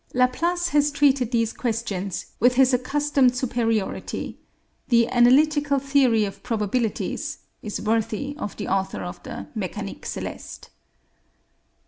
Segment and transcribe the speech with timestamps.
[0.15, 4.39] Laplace has treated these questions with his accustomed superiority:
[4.87, 10.69] the 'Analytical Theory of Probabilities' is worthy of the author of the 'Mécanique Céleste.'